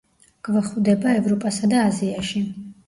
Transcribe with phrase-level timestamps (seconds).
[0.47, 2.45] გვხვდება ევროპასა და აზიაში.